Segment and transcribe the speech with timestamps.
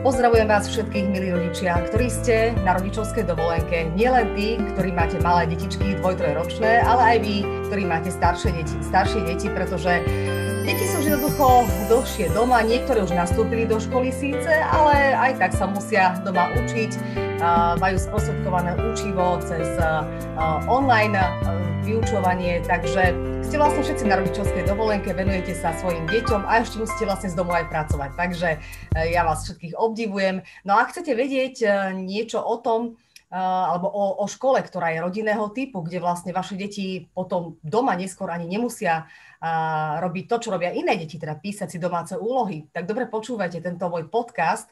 [0.00, 3.92] Pozdravujem vás všetkých, milí rodičia, ktorí ste na rodičovskej dovolenke.
[3.92, 6.16] Nielen tí, ktorí máte malé detičky, dvoj,
[6.64, 10.00] ale aj vy, ktorí máte staršie deti, staršie deti, pretože
[10.64, 15.68] deti sú jednoducho dlhšie doma, niektoré už nastúpili do školy síce, ale aj tak sa
[15.68, 16.90] musia doma učiť,
[17.76, 19.68] majú sprostredkované učivo cez
[20.64, 21.20] online
[21.84, 23.12] vyučovanie, takže
[23.50, 27.38] ste vlastne všetci na rodičovskej dovolenke, venujete sa svojim deťom a ešte musíte vlastne z
[27.42, 28.10] domu aj pracovať.
[28.14, 28.58] Takže e,
[29.10, 30.46] ja vás všetkých obdivujem.
[30.62, 31.68] No a chcete vedieť e,
[31.98, 32.94] niečo o tom,
[33.26, 37.98] e, alebo o, o škole, ktorá je rodinného typu, kde vlastne vaše deti potom doma
[37.98, 39.10] neskôr ani nemusia
[39.98, 42.68] robiť to, čo robia iné deti, teda písať si domáce úlohy.
[42.70, 44.68] Tak dobre počúvajte tento môj podcast.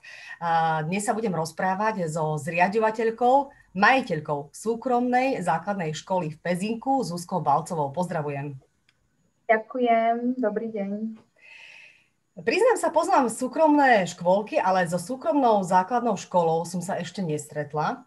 [0.84, 7.88] Dnes sa budem rozprávať so zriadovateľkou, majiteľkou súkromnej základnej školy v Pezinku, Zuzkou Balcovou.
[7.96, 8.67] Pozdravujem.
[9.48, 11.16] Ďakujem, dobrý deň.
[12.44, 18.04] Priznám sa, poznám súkromné škôlky, ale so súkromnou základnou školou som sa ešte nestretla.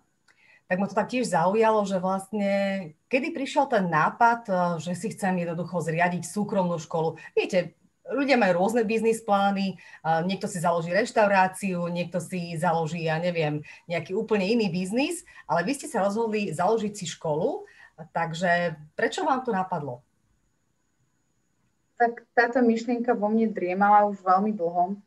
[0.70, 2.52] Tak ma to tak tiež zaujalo, že vlastne,
[3.10, 7.18] kedy prišiel ten nápad, eh, že si chcem jednoducho zriadiť súkromnú školu.
[7.34, 7.74] Viete,
[8.06, 13.66] ľudia majú rôzne biznis plány, eh, niekto si založí reštauráciu, niekto si založí, ja neviem,
[13.90, 17.66] nejaký úplne iný biznis, ale vy ste sa rozhodli založiť si školu,
[18.14, 20.06] takže prečo vám to napadlo?
[22.02, 24.98] Tak táto myšlienka vo mne driemala už veľmi dlho.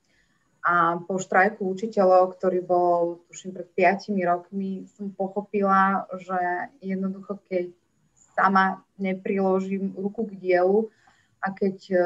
[0.62, 6.38] A po štrajku učiteľov, ktorý bol, tuším, pred 5 rokmi, som pochopila, že
[6.80, 7.74] jednoducho, keď
[8.38, 10.88] sama nepriložím ruku k dielu
[11.42, 12.00] a keď uh,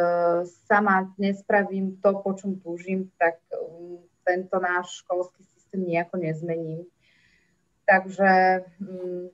[0.66, 6.82] sama nespravím to, po čom túžim, tak um, tento náš školský systém nejako nezmením.
[7.86, 9.30] Takže um,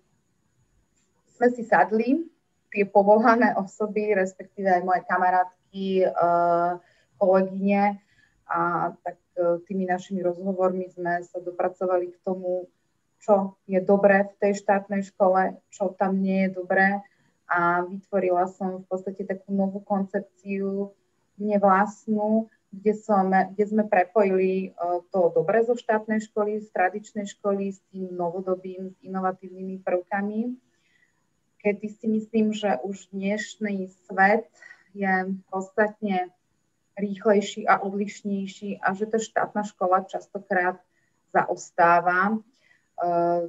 [1.35, 2.34] sme si sadli
[2.75, 6.83] tie povolané osoby, respektíve aj moje kamarátky, uh,
[7.23, 8.03] kolegyne.
[8.51, 12.67] A tak uh, tými našimi rozhovormi sme sa dopracovali k tomu,
[13.23, 16.99] čo je dobré v tej štátnej škole, čo tam nie je dobré.
[17.47, 20.91] A vytvorila som v podstate takú novú koncepciu
[21.39, 27.31] mne vlastnú, kde, som, kde sme prepojili uh, to dobré zo štátnej školy, z tradičnej
[27.39, 30.74] školy s tým novodobým, s inovatívnymi prvkami
[31.65, 34.45] kedy si myslím, že už dnešný svet
[34.93, 36.29] je podstatne
[36.93, 40.77] rýchlejší a odlišnejší a že tá štátna škola častokrát
[41.33, 42.37] zaostáva.
[42.37, 42.37] E,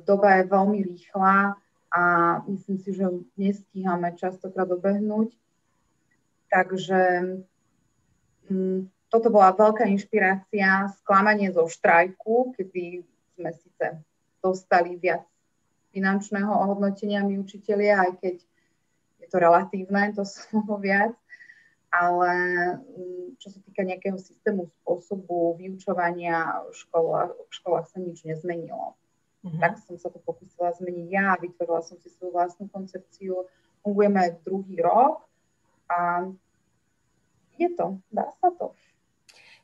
[0.08, 1.60] doba je veľmi rýchla
[1.92, 2.02] a
[2.48, 3.06] myslím si, že
[3.36, 5.36] nestíhame častokrát dobehnúť.
[6.48, 7.02] Takže
[8.48, 13.04] mm, toto bola veľká inšpirácia, sklamanie zo štrajku, kedy
[13.36, 13.86] sme síce
[14.40, 15.28] dostali viac
[15.96, 18.36] finančného ohodnotenia my učitelia, aj keď
[19.24, 21.16] je to relatívne, to slovo viac,
[21.96, 22.32] ale
[22.84, 29.00] mm, čo sa týka nejakého systému spôsobu vyučovania v školách, v školách sa nič nezmenilo.
[29.48, 29.62] Mm-hmm.
[29.64, 33.48] Tak som sa to pokúsila zmeniť ja, vytvorila som si svoju vlastnú koncepciu,
[33.86, 35.24] fungujeme druhý rok
[35.88, 36.28] a
[37.56, 38.76] je to, dá sa to.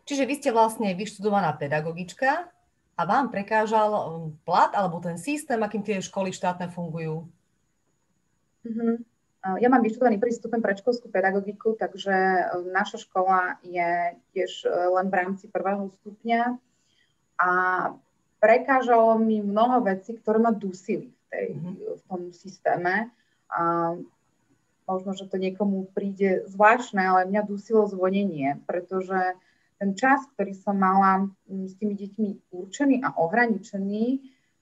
[0.08, 2.48] Čiže vy ste vlastne vyštudovaná pedagogička,
[3.02, 7.26] a vám prekážal um, plat alebo ten systém, akým tie školy štátne fungujú?
[8.62, 8.96] Mm-hmm.
[9.58, 12.14] Ja mám vyštudovaný prvý stupeň predškolskú pedagogiku, takže
[12.54, 16.62] um, naša škola je tiež uh, len v rámci prvého stupňa
[17.42, 17.52] a
[18.38, 21.76] prekážalo mi mnoho vecí, ktoré ma dusili v, tej, mm-hmm.
[21.98, 23.10] v tom systéme.
[23.50, 23.98] A
[24.86, 29.34] možno, že to niekomu príde zvláštne, ale mňa dusilo zvonenie, pretože
[29.82, 34.22] ten čas, ktorý som mala mm, s tými deťmi určený a ohraničený,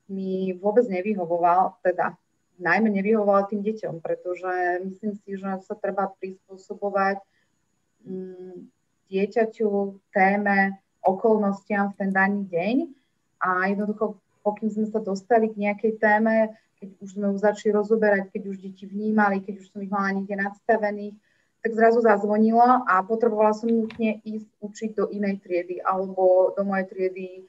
[0.10, 2.16] mi vôbec nevyhovoval, teda
[2.56, 7.20] najmä nevyhovoval tým deťom, pretože myslím si, že sa treba prispôsobovať
[8.08, 8.56] mm,
[9.12, 9.70] dieťaťu,
[10.16, 12.76] téme, okolnostiam v ten daný deň
[13.44, 18.32] a jednoducho, pokým sme sa dostali k nejakej téme, keď už sme ju začali rozoberať,
[18.32, 21.16] keď už deti vnímali, keď už som ich mala niekde nadstavených,
[21.60, 26.88] tak zrazu zazvonilo a potrebovala som nutne ísť učiť do inej triedy alebo do mojej
[26.88, 27.42] triedy e,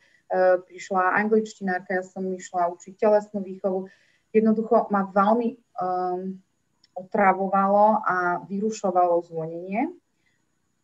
[0.66, 3.86] prišla angličtinárka, ja som išla učiť telesnú výchovu.
[4.30, 6.38] Jednoducho ma veľmi um,
[6.94, 9.90] otravovalo a vyrušovalo zvonenie.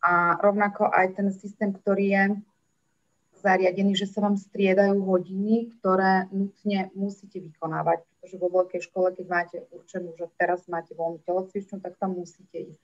[0.02, 2.24] A rovnako aj ten systém, ktorý je
[3.38, 8.02] zariadený, že sa vám striedajú hodiny, ktoré nutne musíte vykonávať.
[8.02, 12.74] Pretože vo veľkej škole, keď máte určenú, že teraz máte voľnú telocvičnú, tak tam musíte
[12.74, 12.82] ísť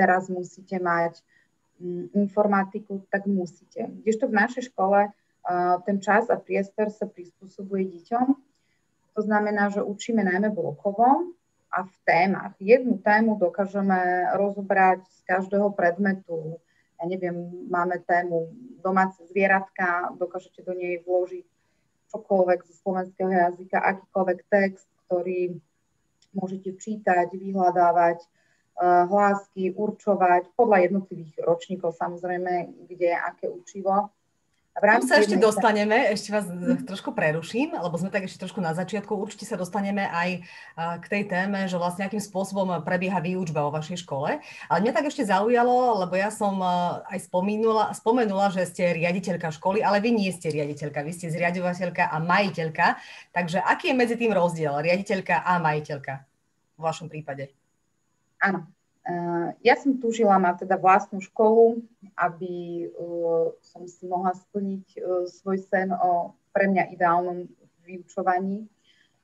[0.00, 1.20] teraz musíte mať
[1.76, 3.92] mm, informatiku, tak musíte.
[4.00, 5.12] Kdežto v našej škole
[5.84, 8.26] ten čas a priestor sa prispôsobuje deťom.
[9.16, 11.32] To znamená, že učíme najmä blokovo
[11.72, 12.52] a v témach.
[12.60, 16.60] Jednu tému dokážeme rozobrať z každého predmetu
[17.00, 18.52] ja neviem, máme tému
[18.84, 21.48] domáce zvieratka, dokážete do nej vložiť
[22.12, 25.56] čokoľvek zo slovenského jazyka, akýkoľvek text, ktorý
[26.36, 28.20] môžete čítať, vyhľadávať,
[28.80, 34.08] hlásky, určovať podľa jednotlivých ročníkov samozrejme, kde aké učivo.
[34.70, 36.88] V rámci sa ešte dostaneme, ešte vás hm.
[36.88, 39.12] trošku preruším, lebo sme tak ešte trošku na začiatku.
[39.12, 40.46] Určite sa dostaneme aj
[41.02, 44.40] k tej téme, že vlastne akým spôsobom prebieha výučba vo vašej škole.
[44.70, 46.56] Ale mňa tak ešte zaujalo, lebo ja som
[47.04, 52.08] aj spomenula, spomenula, že ste riaditeľka školy, ale vy nie ste riaditeľka, vy ste zriadovateľka
[52.08, 52.96] a majiteľka.
[53.36, 56.24] Takže aký je medzi tým rozdiel, riaditeľka a majiteľka
[56.78, 57.59] v vašom prípade?
[58.40, 58.64] Áno,
[59.60, 61.84] ja som túžila mať teda vlastnú školu,
[62.16, 62.88] aby
[63.60, 64.86] som si mohla splniť
[65.28, 67.46] svoj sen o pre mňa ideálnom
[67.86, 68.66] vyučovaní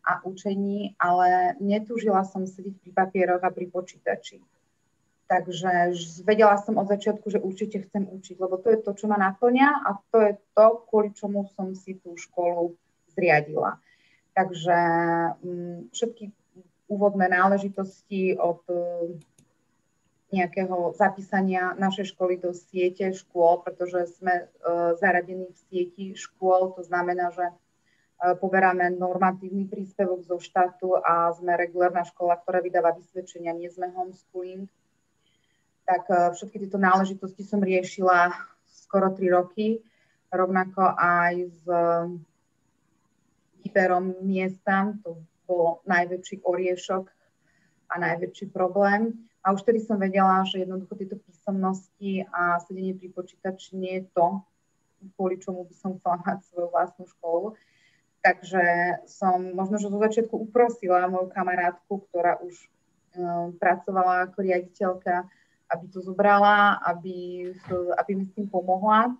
[0.06, 4.38] a učení, ale netúžila som sedieť pri papieroch a pri počítači.
[5.26, 5.90] Takže
[6.22, 9.82] vedela som od začiatku, že určite chcem učiť, lebo to je to, čo ma naplňa
[9.82, 12.78] a to je to, kvôli čomu som si tú školu
[13.10, 13.82] zriadila.
[14.38, 14.78] Takže
[15.42, 16.30] mm, všetky
[16.86, 18.62] úvodné náležitosti od
[20.34, 26.82] nejakého zapísania našej školy do siete škôl, pretože sme uh, zaradení v sieti škôl, to
[26.82, 33.54] znamená, že uh, poberáme normatívny príspevok zo štátu a sme regulárna škola, ktorá vydáva vysvedčenia,
[33.54, 34.66] nie sme homeschooling.
[35.86, 38.34] Tak všetky tieto náležitosti som riešila
[38.66, 39.78] skoro 3 roky,
[40.34, 41.62] rovnako aj s
[43.62, 47.04] výberom miesta, to bol najväčší oriešok
[47.90, 49.14] a najväčší problém.
[49.46, 54.04] A už tedy som vedela, že jednoducho tieto písomnosti a sedenie pri počítači nie je
[54.10, 54.43] to,
[55.14, 57.54] kvôli čomu by som chcela mať svoju vlastnú školu.
[58.26, 58.64] Takže
[59.06, 62.58] som možno, že zo začiatku uprosila moju kamarátku, ktorá už
[63.14, 65.31] um, pracovala ako riaditeľka,
[65.70, 67.50] aby to zobrala, aby,
[68.02, 69.14] aby mi s tým pomohla.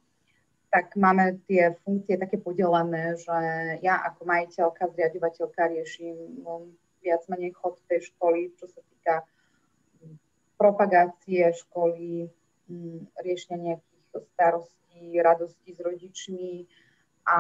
[0.77, 3.33] Tak máme tie funkcie také podelené, že
[3.81, 6.69] ja ako majiteľka, zriadovateľka riešim um,
[7.01, 9.25] viac menej chod tej školy, čo sa týka
[10.61, 12.29] propagácie školy,
[12.69, 14.05] mm, riešenia nejakých
[14.37, 16.69] starostí, radostí s rodičmi
[17.25, 17.39] a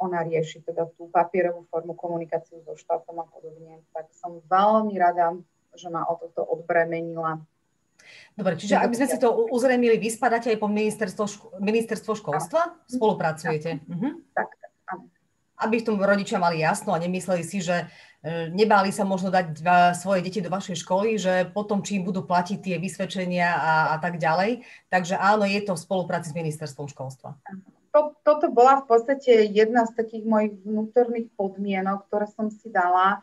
[0.00, 3.84] ona rieši teda tú papierovú formu komunikáciu so štátom a podobne.
[3.92, 5.36] Tak som veľmi rada,
[5.76, 7.36] že ma o toto odbremenila.
[8.34, 12.78] Dobre, čiže aby sme si to uzrejmili, vy spadáte aj po ministerstvo, ško- ministerstvo školstva?
[12.86, 13.82] Spolupracujete?
[13.82, 14.08] Tak, mhm.
[14.34, 14.48] tak.
[15.58, 19.62] Aby v tom rodičia mali jasno a nemysleli si, že E, nebáli sa možno dať
[19.94, 23.96] svoje deti do vašej školy, že potom, či im budú platiť tie vysvedčenia a, a
[24.02, 24.66] tak ďalej.
[24.90, 27.38] Takže áno, je to v spolupráci s ministerstvom školstva.
[27.94, 33.22] To, toto bola v podstate jedna z takých mojich vnútorných podmienok, ktoré som si dala.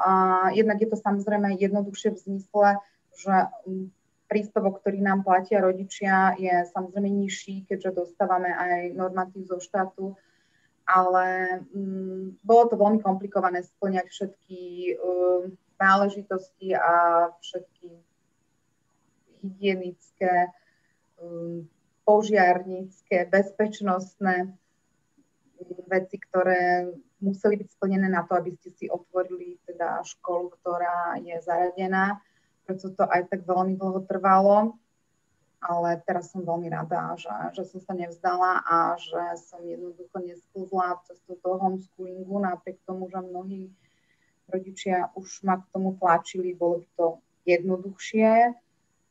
[0.00, 2.68] A jednak je to samozrejme jednoduchšie v zmysle,
[3.12, 3.34] že
[4.32, 10.16] príspevok, ktorý nám platia rodičia, je samozrejme nižší, keďže dostávame aj normatív zo štátu
[10.86, 14.60] ale mm, bolo to veľmi komplikované splňať všetky
[14.98, 17.88] um, náležitosti a všetky
[19.42, 20.50] hygienické,
[21.18, 21.66] um,
[22.02, 24.50] požiarnícke, bezpečnostné
[25.86, 26.90] veci, ktoré
[27.22, 32.18] museli byť splnené na to, aby ste si otvorili teda školu, ktorá je zaradená.
[32.64, 34.78] Preto to aj tak veľmi dlho trvalo
[35.62, 40.98] ale teraz som veľmi rada, že, že som sa nevzdala a že som jednoducho nesklzla
[41.06, 43.70] cestou toho homeschoolingu, napriek tomu, že mnohí
[44.50, 47.06] rodičia už ma k tomu tlačili, bolo by to
[47.46, 48.58] jednoduchšie,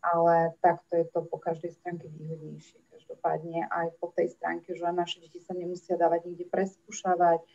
[0.04, 2.84] ale takto je to po každej stránke výhodnejšie.
[2.92, 7.48] Každopádne aj po tej stránke, že naše deti sa nemusia dávať nikde preskúšavať,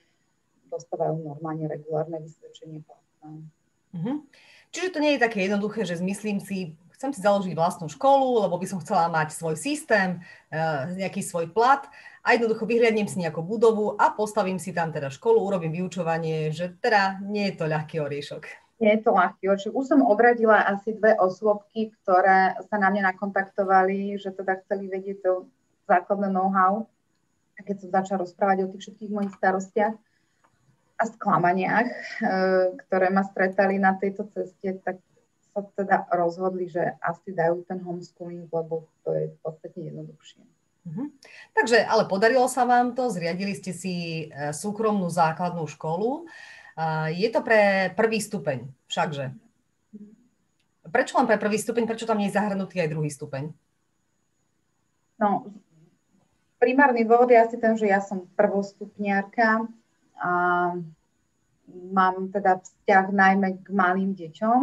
[0.73, 3.45] dostávajú normálne regulárne vysvedčenie platné.
[3.95, 4.17] Mm-hmm.
[4.75, 8.61] Čiže to nie je také jednoduché, že zmyslím si, chcem si založiť vlastnú školu, lebo
[8.61, 10.21] by som chcela mať svoj systém,
[10.53, 11.89] eh, nejaký svoj plat
[12.27, 16.75] a jednoducho vyhliadnem si nejakú budovu a postavím si tam teda školu, urobím vyučovanie, že
[16.83, 18.43] teda nie je to ľahký oriešok.
[18.77, 19.73] Nie je to ľahký oriešok.
[19.73, 25.25] Už som odradila asi dve osôbky, ktoré sa na mňa nakontaktovali, že teda chceli vedieť
[25.25, 25.33] to
[25.89, 26.85] základné know-how.
[27.57, 29.97] A keď som začala rozprávať o tých všetkých mojich starostiach
[30.97, 34.97] a sklamaniach, eh, ktoré ma stretali na tejto ceste, tak
[35.53, 40.41] sa teda rozhodli, že asi dajú ten homeschooling, lebo to je v podstate jednoduchšie.
[40.87, 41.09] Uh-huh.
[41.57, 43.95] Takže, ale podarilo sa vám to, zriadili ste si
[44.29, 46.29] e, súkromnú základnú školu.
[47.09, 49.33] Je to pre prvý stupeň, všakže.
[50.93, 53.49] Prečo len pre prvý stupeň, prečo tam nie je zahrnutý aj druhý stupeň?
[55.17, 55.49] No,
[56.61, 59.65] primárny dôvod je asi ten, že ja som prvostupniarka
[60.21, 60.33] a
[61.93, 64.61] mám teda vzťah najmä k malým deťom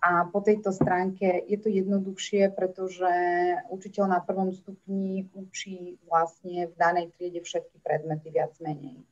[0.00, 3.12] A po tejto stránke je to jednoduchšie, pretože
[3.68, 9.04] učiteľ na prvom stupni učí vlastne v danej triede všetky predmety viac menej.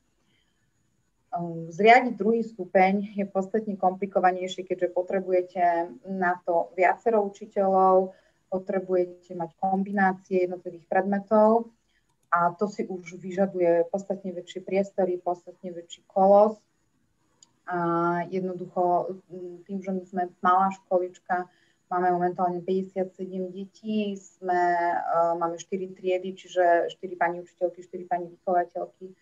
[1.29, 8.17] Um, zriadiť druhý stupeň je podstatne komplikovanejšie, keďže potrebujete na to viacero učiteľov,
[8.49, 11.69] potrebujete mať kombinácie jednotlivých predmetov
[12.29, 16.61] a to si už vyžaduje podstatne väčšie priestory, podstatne väčší kolos.
[17.69, 17.77] A
[18.29, 19.13] jednoducho
[19.65, 21.49] tým, že my sme malá školička,
[21.89, 23.13] máme momentálne 57
[23.49, 29.13] detí, sme, uh, máme 4 triedy, čiže 4 pani učiteľky, 4 pani vychovateľky,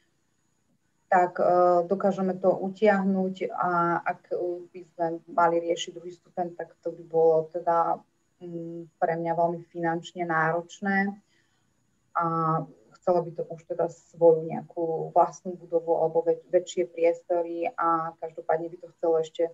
[1.07, 4.35] tak uh, dokážeme to utiahnuť a ak
[4.71, 7.99] by sme mali riešiť druhý stupeň, tak to by bolo teda
[8.99, 11.09] pre mňa veľmi finančne náročné.
[12.13, 12.25] A
[13.07, 18.67] chcelo by to už teda svoju nejakú vlastnú budovu alebo väč- väčšie priestory a každopádne
[18.67, 19.47] by to chcelo ešte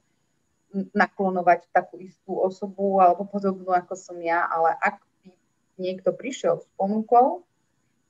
[0.74, 5.30] naklonovať takú istú osobu alebo podobnú ako som ja, ale ak by
[5.78, 7.46] niekto prišiel s ponukou,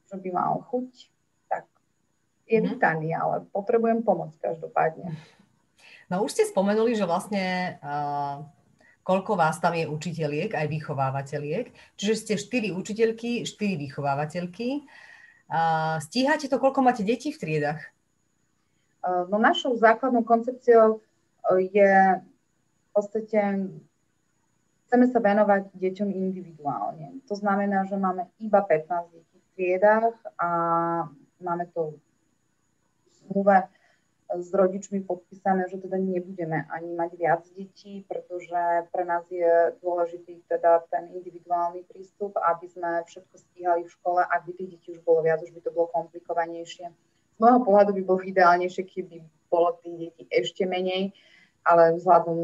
[0.08, 1.12] že by mal chuť,
[1.52, 1.68] tak
[2.48, 2.80] je mm-hmm.
[2.80, 5.12] vítaný, ale potrebujem pomoc každopádne.
[6.08, 8.48] No už ste spomenuli, že vlastne uh,
[9.04, 12.00] koľko vás tam je učiteľiek, aj vychovávateľiek.
[12.00, 14.88] Čiže ste 4 učiteľky, 4 vychovávateľky.
[16.00, 17.82] Stíhate to, koľko máte detí v triedach?
[19.04, 21.04] No našou základnou koncepciou
[21.60, 23.68] je v podstate
[24.88, 27.20] chceme sa venovať deťom individuálne.
[27.28, 30.50] To znamená, že máme iba 15 detí v triedách a
[31.42, 31.98] máme to
[33.18, 33.44] v
[34.40, 38.58] s rodičmi podpísané, že teda nebudeme ani mať viac detí, pretože
[38.90, 44.22] pre nás je dôležitý teda ten individuálny prístup, aby sme všetko stíhali v škole.
[44.26, 46.90] Ak by tých detí už bolo viac, už by to bolo komplikovanejšie.
[47.34, 51.14] Z môjho pohľadu by bolo ideálnejšie, keby bolo tých detí ešte menej,
[51.66, 52.38] ale vzhľadom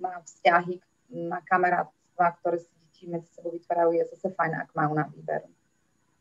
[0.00, 0.80] na vzťahy,
[1.10, 5.44] na kamarátstva, ktoré si deti medzi sebou vytvárajú, je zase fajn, ak majú na výber.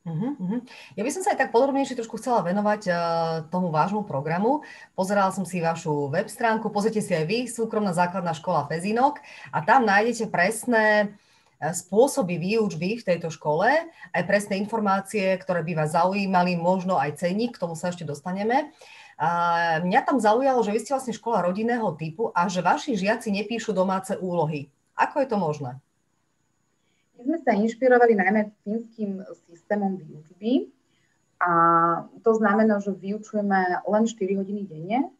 [0.08, 0.64] Uh-huh.
[0.96, 2.98] Ja by som sa aj tak podrobnejšie trošku chcela venovať uh,
[3.52, 4.64] tomu vášmu programu.
[4.96, 9.20] Pozerala som si vašu web stránku, pozrite si aj vy, súkromná základná škola Fezinok
[9.52, 13.68] a tam nájdete presné uh, spôsoby výučby v tejto škole,
[14.16, 18.72] aj presné informácie, ktoré by vás zaujímali, možno aj cenník, k tomu sa ešte dostaneme.
[19.20, 23.36] A mňa tam zaujalo, že vy ste vlastne škola rodinného typu a že vaši žiaci
[23.36, 24.72] nepíšu domáce úlohy.
[24.96, 25.84] Ako je to možné?
[27.20, 29.20] My sme sa inšpirovali najmä fínskym
[29.52, 30.72] systémom výučby
[31.44, 31.52] a
[32.24, 35.12] to znamená, že vyučujeme len 4 hodiny denne,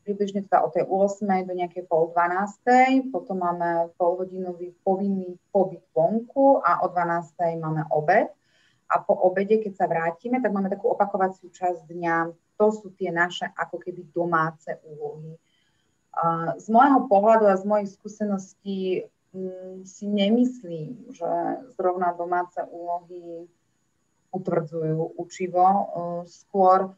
[0.00, 1.28] približne teda od tej 8.
[1.44, 3.12] do nejakej pol 12.
[3.12, 7.60] Potom máme polhodinový povinný pobyt vonku a o 12.
[7.60, 8.32] máme obed.
[8.88, 12.32] A po obede, keď sa vrátime, tak máme takú opakovaciu časť dňa.
[12.56, 15.36] To sú tie naše ako keby domáce úlohy.
[16.56, 19.04] Z môjho pohľadu a z mojich skúseností
[19.84, 21.30] si nemyslím, že
[21.76, 23.48] zrovna domáce úlohy
[24.32, 25.66] utvrdzujú učivo,
[26.28, 26.92] skôr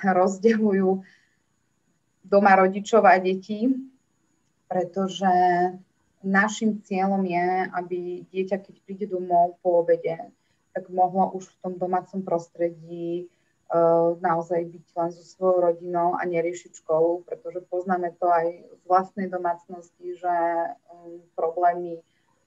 [0.00, 0.88] rozdeľujú
[2.24, 3.68] doma rodičov a detí,
[4.68, 5.28] pretože
[6.24, 7.98] našim cieľom je, aby
[8.32, 10.16] dieťa, keď príde domov po obede,
[10.72, 13.28] tak mohlo už v tom domácom prostredí
[14.22, 19.26] naozaj byť len so svojou rodinou a neriešiť školu, pretože poznáme to aj z vlastnej
[19.26, 20.36] domácnosti, že
[20.90, 21.98] um, problémy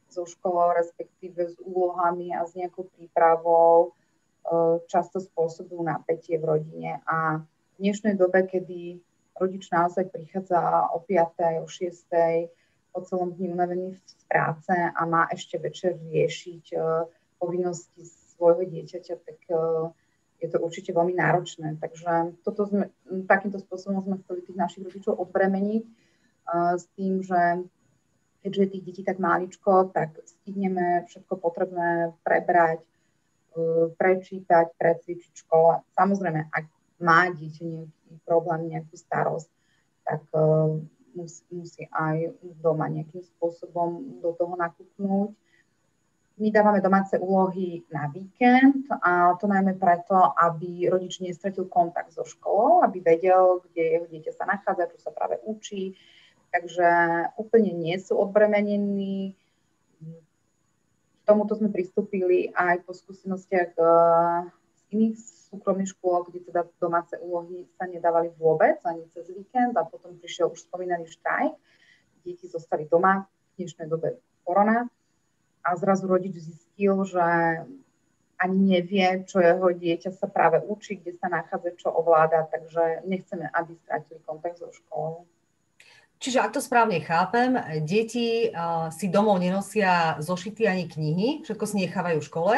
[0.08, 7.04] so školou, respektíve s úlohami a s nejakou prípravou uh, často spôsobujú napätie v rodine.
[7.04, 7.44] A
[7.76, 9.04] v dnešnej dobe, kedy
[9.36, 11.62] rodič naozaj prichádza o 5.
[11.62, 12.08] o 6.
[12.96, 17.04] po celom dni unavený z práce a má ešte večer riešiť uh,
[17.36, 18.08] povinnosti
[18.38, 19.40] svojho dieťaťa, tak
[20.38, 21.82] je to určite veľmi náročné.
[21.82, 22.94] Takže toto sme,
[23.26, 25.84] takýmto spôsobom sme chceli tých našich rodičov odbremeniť
[26.78, 27.68] s tým, že
[28.42, 35.42] keďže je tých detí tak máličko, tak stihneme všetko potrebné prebrať, e, prečítať, precvičiť v
[35.44, 35.74] škole.
[35.92, 36.66] Samozrejme, ak
[37.04, 39.52] má dieťa nejaký problém, nejakú starosť,
[40.08, 40.40] tak e,
[41.18, 45.36] musí, musí aj doma nejakým spôsobom do toho nakúknúť.
[46.38, 52.22] My dávame domáce úlohy na víkend a to najmä preto, aby rodič nestratil kontakt so
[52.22, 55.98] školou, aby vedel, kde jeho dieťa sa nachádza, čo sa práve učí,
[56.54, 56.86] takže
[57.42, 59.34] úplne nie sú odbremenení.
[61.18, 63.88] K tomuto sme pristúpili aj po skúsenostiach eh,
[64.54, 65.18] z iných
[65.50, 70.54] súkromných škôl, kde teda domáce úlohy sa nedávali vôbec, ani cez víkend a potom prišiel
[70.54, 71.58] už spomínaný štrajk.
[72.22, 74.86] Deti zostali doma, v dnešnej dobe korona
[75.68, 77.28] a zrazu rodič zistil, že
[78.40, 83.50] ani nevie, čo jeho dieťa sa práve učí, kde sa nachádza, čo ovláda, takže nechceme,
[83.52, 85.28] aby stratili kontakt so školou.
[86.18, 87.54] Čiže ak to správne chápem,
[87.86, 88.50] deti
[88.90, 92.56] si domov nenosia zošity ani knihy, všetko si nechávajú v škole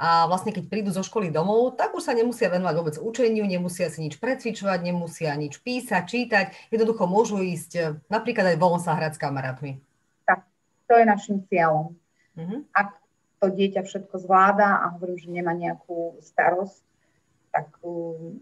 [0.00, 3.92] a vlastne keď prídu zo školy domov, tak už sa nemusia venovať vôbec učeniu, nemusia
[3.92, 8.96] si nič precvičovať, nemusia nič písať, čítať, jednoducho môžu ísť e, napríklad aj von sa
[8.96, 9.76] hrať s kamarátmi.
[10.24, 10.48] Tak,
[10.88, 11.92] to je našim cieľom.
[12.38, 12.64] Uh-huh.
[12.72, 12.96] Ak
[13.42, 16.82] to dieťa všetko zvláda a hovorím, že nemá nejakú starosť,
[17.52, 18.38] tak um,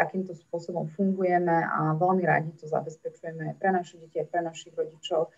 [0.00, 5.28] takýmto spôsobom fungujeme a veľmi radi to zabezpečujeme pre naše deti a pre našich rodičov.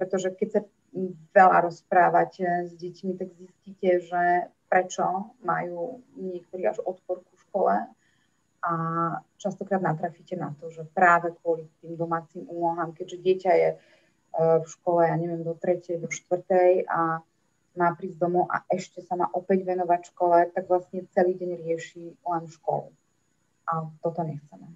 [0.00, 0.60] Pretože keď sa
[1.34, 4.22] veľa rozprávate s deťmi, tak zistíte, že
[4.70, 7.74] prečo majú niektorí až odpor ku škole
[8.60, 8.72] a
[9.40, 13.76] častokrát natrafíte na to, že práve kvôli tým domácim úlohám, keďže dieťa je e,
[14.36, 17.22] v škole, ja neviem, do tretej, do štvrtej a
[17.78, 22.02] má prísť domov a ešte sa má opäť venovať škole, tak vlastne celý deň rieši
[22.18, 22.90] len školu
[23.70, 24.66] a toto nechceme.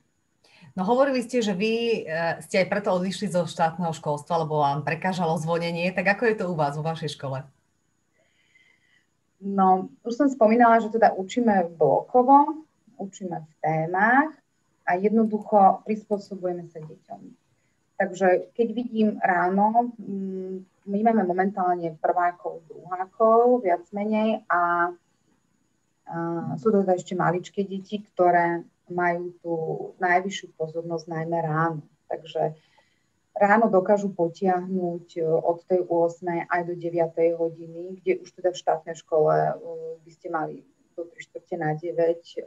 [0.75, 4.83] No hovorili ste, že vy e, ste aj preto odišli zo štátneho školstva, lebo vám
[4.83, 5.95] prekážalo zvonenie.
[5.95, 7.47] Tak ako je to u vás, vo vašej škole?
[9.39, 12.67] No, už som spomínala, že teda učíme blokovo,
[12.99, 14.35] učíme v témach
[14.83, 17.21] a jednoducho prispôsobujeme sa deťom.
[17.95, 24.93] Takže keď vidím ráno, mm, my máme momentálne prvákov, druhákov, viac menej a,
[26.61, 28.61] sú to teda ešte maličké deti, ktoré
[28.93, 29.55] majú tú
[29.97, 31.81] najvyššiu pozornosť najmä ráno.
[32.13, 32.53] Takže
[33.33, 36.47] ráno dokážu potiahnuť e, od tej 8.
[36.47, 37.41] aj do 9.
[37.41, 39.53] hodiny, kde už teda v štátnej škole e,
[40.05, 40.55] by ste mali
[40.95, 42.41] do 3 čtvrte na 9 e,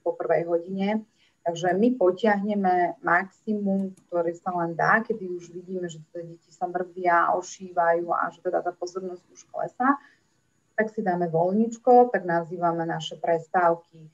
[0.00, 1.04] po prvej hodine.
[1.42, 6.70] Takže my potiahneme maximum, ktoré sa len dá, kedy už vidíme, že teda deti sa
[6.70, 9.98] mrvia, ošívajú a že teda tá pozornosť už klesá,
[10.78, 14.06] tak si dáme voľničko, tak nazývame naše prestávky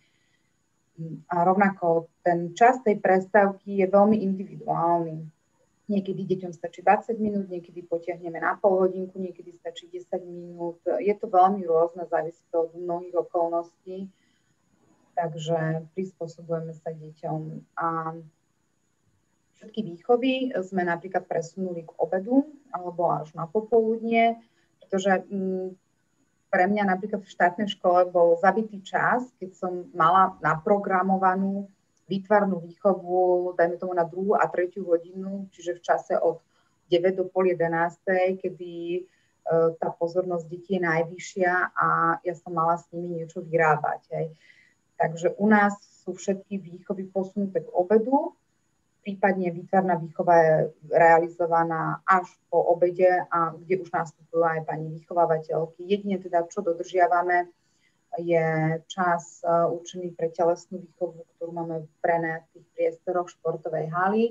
[1.29, 5.23] a rovnako ten čas tej prestávky je veľmi individuálny.
[5.89, 10.85] Niekedy deťom stačí 20 minút, niekedy potiahneme na pol hodinku, niekedy stačí 10 minút.
[11.01, 14.11] Je to veľmi rôzne, závisí to od mnohých okolností.
[15.19, 17.41] Takže prispôsobujeme sa deťom.
[17.75, 18.15] A
[19.59, 24.39] všetky výchovy sme napríklad presunuli k obedu alebo až na popoludnie,
[24.79, 25.75] pretože mm,
[26.55, 31.67] pre mňa napríklad v štátnej škole bol zabitý čas, keď som mala naprogramovanú
[32.07, 36.41] výtvarnú výchovu, dajme tomu na druhú a tretiu hodinu, čiže v čase od
[36.89, 39.01] 9 do pol 11, kedy e,
[39.77, 41.89] tá pozornosť detí je najvyššia a
[42.25, 44.01] ja som mala s nimi niečo vyrábať.
[44.09, 44.27] Hej.
[44.99, 48.35] Takže u nás sú všetky výchovy posunuté k obedu,
[49.09, 50.55] prípadne výtvarná výchova je
[50.93, 55.81] realizovaná až po obede a kde už nastupujú aj pani vychovávateľky.
[55.81, 57.49] Jedine teda, čo dodržiavame,
[58.21, 64.27] je čas e, určený pre telesnú výchovu, ktorú máme v prenajatých priestoroch športovej haly,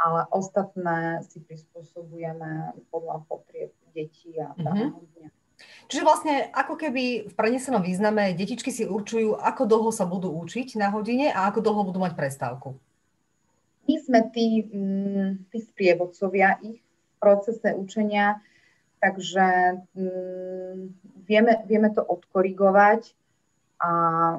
[0.00, 4.64] ale ostatné si prispôsobujeme podľa potrieb detí a mhm.
[4.64, 5.28] daného dňa.
[5.88, 10.80] Čiže vlastne ako keby v prenesenom význame detičky si určujú, ako dlho sa budú učiť
[10.80, 12.78] na hodine a ako dlho budú mať prestávku
[13.88, 18.40] my sme tí, mm, tí sprievodcovia ich v procese učenia,
[19.00, 20.80] takže mm,
[21.28, 23.12] vieme, vieme to odkorigovať
[23.84, 23.90] a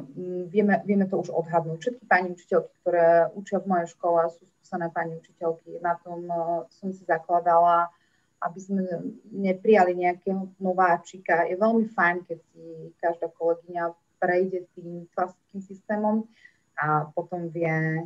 [0.02, 1.78] mm, vieme, vieme to už odhadnúť.
[1.78, 5.78] Všetky pani učiteľky, ktoré učia v mojej škole, sú skúsené pani učiteľky.
[5.82, 6.38] Na tom e,
[6.74, 7.94] som si zakladala,
[8.42, 8.82] aby sme
[9.32, 11.48] neprijali nejakého nováčika.
[11.48, 12.64] Je veľmi fajn, keď si
[13.00, 13.84] každá kolegyňa
[14.20, 16.16] prejde tým klasickým systémom
[16.76, 18.06] a potom vie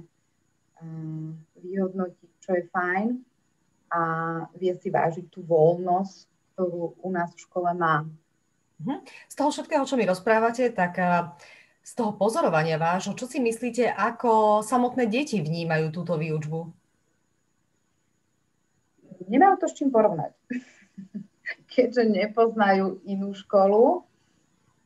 [1.59, 3.07] vyhodnotiť, čo je fajn
[3.89, 4.01] a
[4.55, 6.17] vie si vážiť tú voľnosť,
[6.55, 8.05] ktorú u nás v škole má.
[8.79, 9.03] Mhm.
[9.27, 10.95] Z toho všetkého, čo mi rozprávate, tak
[11.83, 16.78] z toho pozorovania vášho, čo si myslíte, ako samotné deti vnímajú túto výučbu?
[19.29, 20.33] Nemajú to s čím porovnať.
[21.73, 24.03] Keďže nepoznajú inú školu,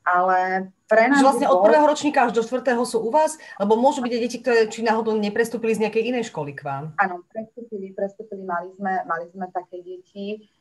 [0.03, 1.23] ale pre nás...
[1.23, 3.39] vlastne od prvého ročníka až do štvrtého sú u vás?
[3.56, 6.91] Lebo môžu byť aj deti, ktoré či náhodou neprestúpili z nejakej inej školy k vám?
[6.99, 10.51] Áno, prestúpili, prestúpili, mali sme, mali sme také deti.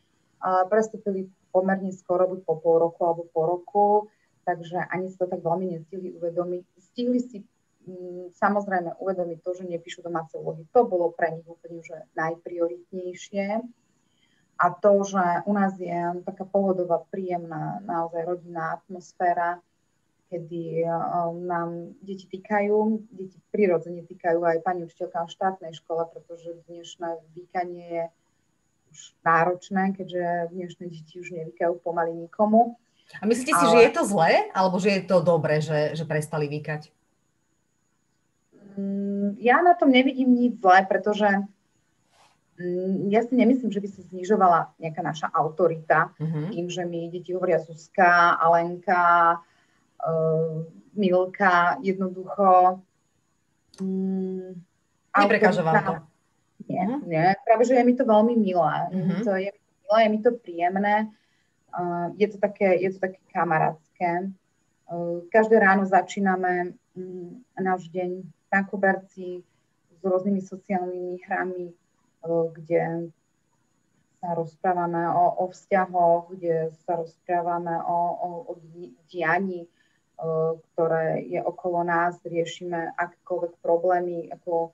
[0.42, 3.86] Uh, prestúpili pomerne skoro, buď po pol roku alebo po roku,
[4.42, 6.62] takže ani sa to tak veľmi nestihli uvedomiť.
[6.80, 7.46] Stihli si
[8.38, 10.66] samozrejme uvedomiť to, že nepíšu domáce úlohy.
[10.70, 13.62] To bolo pre nich úplne už najprioritnejšie
[14.62, 19.58] a to, že u nás je taká pohodová, príjemná, naozaj rodinná atmosféra,
[20.30, 26.62] kedy um, nám deti týkajú, deti prirodzene týkajú aj pani učiteľka v štátnej škole, pretože
[26.70, 28.04] dnešné vykanie je
[28.92, 32.78] už náročné, keďže dnešné deti už nevykajú pomaly nikomu.
[33.20, 33.72] A myslíte si, Ale...
[33.76, 37.01] že je to zlé, alebo že je to dobré, že, že prestali vykať?
[38.76, 41.28] Mm, ja na tom nevidím nič zlé, pretože
[42.60, 46.52] Mm, ja si nemyslím, že by sa znižovala nejaká naša autorita uh-huh.
[46.52, 49.40] tým, že mi deti hovoria Zuzka, Alenka,
[50.04, 50.60] uh,
[50.92, 52.78] Milka, jednoducho.
[53.80, 54.60] Um,
[55.16, 55.94] Neprekáže vám to?
[56.68, 57.00] Nie, uh-huh.
[57.08, 58.76] nie, práve, že je mi to veľmi milé.
[58.92, 59.20] Uh-huh.
[59.24, 61.08] To je, milé, je mi to príjemné.
[61.72, 64.28] Uh, je, to také, je to také kamarátske.
[64.92, 69.40] Uh, každé ráno začíname um, náš deň na koberci
[69.96, 71.72] s rôznymi sociálnymi hrami,
[72.52, 73.08] kde
[74.22, 78.52] sa rozprávame o, o vzťahoch, kde sa rozprávame o, o, o
[79.10, 79.66] dianí,
[80.72, 84.70] ktoré je okolo nás, riešime akékoľvek problémy, ako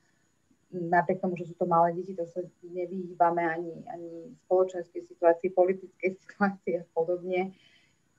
[0.68, 6.10] napriek tomu, že sú to malé deti, to sa nevyhýbame ani, ani spoločenskej situácii, politickej
[6.20, 7.56] situácii a podobne.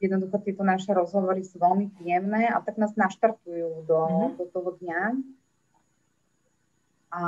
[0.01, 4.31] Jednoducho tieto naše rozhovory sú veľmi príjemné a tak nás naštartujú do, mm-hmm.
[4.39, 5.01] do toho dňa
[7.09, 7.21] a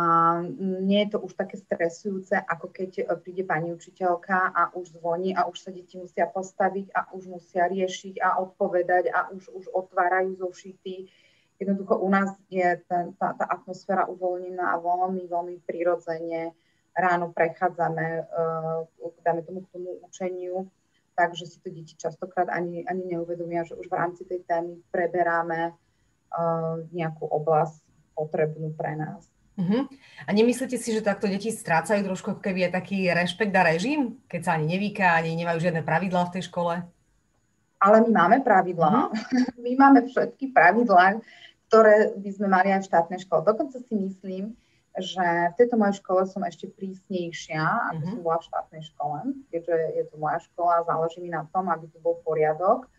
[0.86, 5.34] nie je to už také stresujúce, ako keď e, príde pani učiteľka a už zvoní
[5.34, 9.66] a už sa deti musia postaviť a už musia riešiť a odpovedať a už, už
[9.74, 11.10] otvárajú zošity.
[11.58, 16.54] Jednoducho u nás je ten, tá, tá atmosféra uvoľnená a veľmi, veľmi prirodzene
[16.94, 18.86] ráno prechádzame, uh,
[19.26, 20.68] dáme tomu k tomu učeniu,
[21.16, 25.72] takže si to deti častokrát ani, ani neuvedomia, že už v rámci tej témy preberáme
[25.72, 27.82] uh, nejakú oblasť
[28.14, 29.31] potrebnú pre nás.
[29.62, 29.86] Uh-huh.
[30.26, 34.42] A nemyslíte si, že takto deti strácajú trošku keby je taký rešpekt a režim, keď
[34.42, 36.82] sa ani nevíka, ani nemajú žiadne pravidlá v tej škole?
[37.82, 39.10] Ale my máme pravidlá.
[39.10, 39.54] Uh-huh.
[39.66, 41.22] My máme všetky pravidlá,
[41.70, 43.42] ktoré by sme mali aj v štátnej škole.
[43.46, 44.58] Dokonca si myslím,
[44.98, 47.64] že v tejto mojej škole som ešte prísnejšia,
[47.96, 48.12] ako uh-huh.
[48.12, 49.18] som bola v štátnej škole,
[49.50, 52.92] keďže je to moja škola záleží mi na tom, aby tu bol poriadok.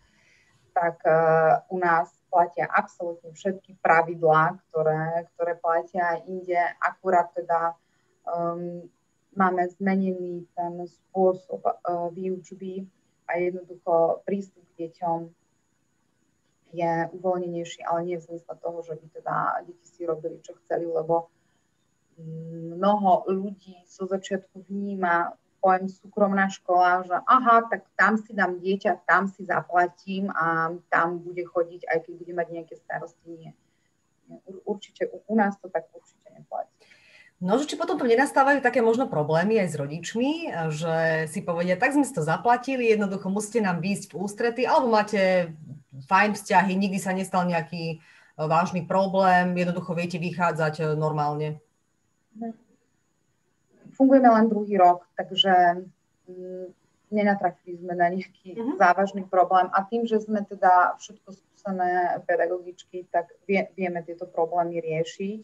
[0.73, 6.57] Tak uh, u nás platia absolútne všetky pravidlá, ktoré, ktoré platia inde.
[6.81, 7.77] Akurát teda
[8.25, 8.89] um,
[9.37, 12.89] máme zmenený ten spôsob uh, výučby
[13.29, 15.29] a jednoducho prístup k deťom
[16.73, 19.35] je uvoľnenejší, ale nie v zmysle toho, že by teda
[19.69, 21.29] deti si robili, čo chceli, lebo
[22.17, 28.59] mm, mnoho ľudí zo začiatku vníma pojem súkromná škola, že aha, tak tam si dám
[28.59, 33.27] dieťa, tam si zaplatím a tam bude chodiť, aj keď bude mať nejaké starosti.
[33.31, 33.51] Nie.
[34.67, 36.75] Určite u, nás to tak určite neplatí.
[37.39, 40.31] No, že či potom to nenastávajú také možno problémy aj s rodičmi,
[40.71, 44.91] že si povedia, tak sme si to zaplatili, jednoducho musíte nám výjsť v ústrety, alebo
[44.91, 45.51] máte
[46.07, 47.97] fajn vzťahy, nikdy sa nestal nejaký e,
[48.39, 51.59] vážny problém, jednoducho viete vychádzať e, normálne.
[52.39, 52.62] Mhm
[53.93, 55.85] fungujeme len druhý rok, takže
[56.27, 56.65] mm,
[57.13, 58.75] nenatrafili sme na nejaký uh-huh.
[58.81, 64.81] závažný problém a tým, že sme teda všetko skúsené pedagogičky, tak vie, vieme tieto problémy
[64.81, 65.41] riešiť.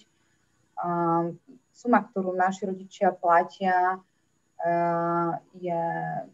[0.80, 1.38] Um,
[1.76, 5.82] suma, ktorú naši rodičia platia, uh, je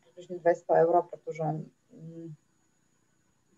[0.06, 2.32] približne 200 eur, pretože um,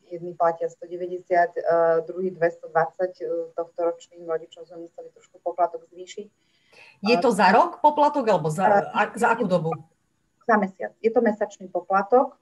[0.07, 6.46] jedni platia 190, uh, druhý 220, uh, tohto ročným rodičom sme museli trošku poplatok zvýšiť
[7.01, 9.75] je to za rok poplatok alebo za, a, za akú dobu?
[10.47, 10.95] Za mesiac.
[11.03, 12.39] Je to mesačný poplatok.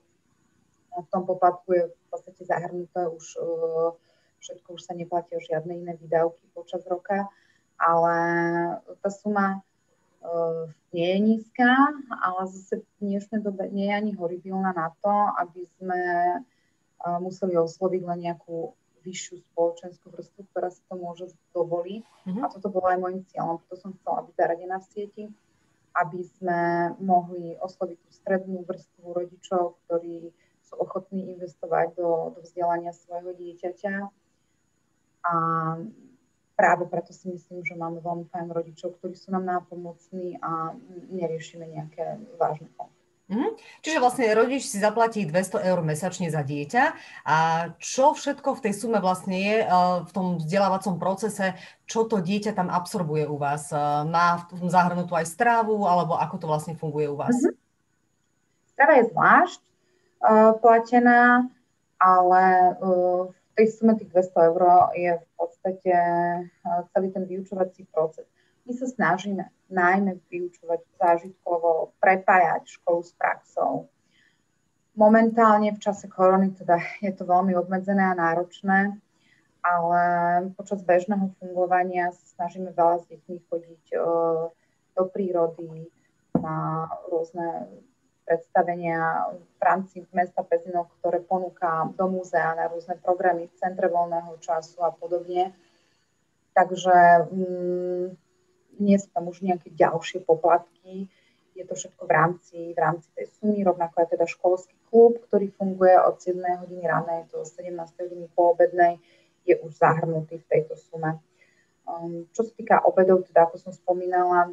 [0.95, 3.43] V tom poplatku je v podstate zahrnuté už e,
[4.39, 7.27] všetko, už sa neplatia žiadne iné výdavky počas roka,
[7.81, 8.15] ale
[9.01, 9.65] tá suma
[10.21, 11.69] uh, nie je nízka,
[12.21, 16.01] ale zase v dnešnej dobe nie je ani horibilná na to, aby sme
[16.39, 22.03] uh, museli osloviť len nejakú vyššiu spoločenskú vrstvu, ktorá si to môže dovoliť.
[22.03, 22.41] Mm-hmm.
[22.41, 25.23] A toto bolo aj môjim cieľom, preto som chcela byť zaradená v sieti,
[25.95, 26.59] aby sme
[26.99, 30.33] mohli osloviť tú strednú vrstvu rodičov, ktorí
[30.65, 33.95] sú ochotní investovať do, do vzdelania svojho dieťaťa.
[35.25, 35.33] A
[36.57, 40.73] práve preto si myslím, že máme veľmi fajn rodičov, ktorí sú nám nápomocní a
[41.13, 43.04] neriešime nejaké vážne konflikty.
[43.25, 43.57] Mhm.
[43.81, 46.83] Čiže vlastne rodič si zaplatí 200 eur mesačne za dieťa
[47.25, 47.37] a
[47.81, 49.69] čo všetko v tej sume vlastne je eh,
[50.05, 51.57] v tom vzdelávacom procese,
[51.89, 53.73] čo to dieťa tam absorbuje u vás?
[53.73, 57.33] Eh, má v tom zahrnutú aj strávu alebo ako to vlastne funguje u vás?
[57.33, 57.57] Mhm.
[58.75, 61.47] Strava je zvlášť uh, platená,
[61.95, 64.61] ale uh, v tej sume tých 200 eur
[64.99, 65.95] je v podstate
[66.43, 68.27] uh, celý ten vyučovací proces.
[68.65, 73.89] My sa snažíme najmä vyučovať zážitkovo, prepájať školu s praxou.
[74.97, 78.97] Momentálne v čase korony teda je to veľmi obmedzené a náročné,
[79.61, 80.01] ale
[80.57, 83.83] počas bežného fungovania sa snažíme veľa s deťmi chodiť
[84.95, 85.91] do prírody,
[86.41, 87.67] na rôzne
[88.25, 94.33] predstavenia v rámci mesta Pezinov, ktoré ponúka do múzea na rôzne programy v centre voľného
[94.41, 95.53] času a podobne.
[96.57, 98.05] Takže mm,
[98.79, 101.07] nie sú tam už nejaké ďalšie poplatky.
[101.55, 105.47] je to všetko v rámci, v rámci tej sumy, rovnako aj teda školský klub, ktorý
[105.55, 108.99] funguje od 7 hodiny ránej do 17 hodiny po obednej,
[109.47, 111.15] je už zahrnutý v tejto sume.
[111.87, 114.51] Um, čo sa týka obedov, teda ako som spomínala,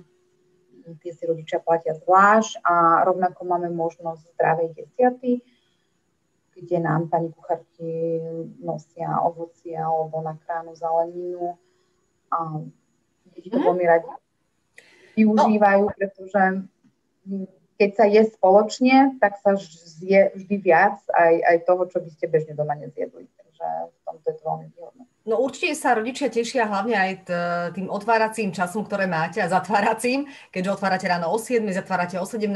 [1.03, 5.43] tie si rodičia platia zvlášť a rovnako máme možnosť zdravej desiaty,
[6.53, 8.21] kde nám pani kuchárky
[8.61, 11.57] nosia ovocie alebo nakránu zeleninu.
[12.29, 12.61] A
[13.33, 14.09] deti to veľmi radi
[15.17, 16.43] využívajú, pretože
[17.77, 22.31] keď sa je spoločne, tak sa zje vždy viac aj, aj toho, čo by ste
[22.31, 23.27] bežne doma nezjedli.
[23.27, 25.03] Takže v tomto je to veľmi výhodné.
[25.23, 27.13] No určite sa rodičia tešia hlavne aj
[27.79, 30.27] tým otváracím časom, ktoré máte a zatváracím.
[30.51, 32.51] Keďže otvárate ráno o 7, zatvárate o 17,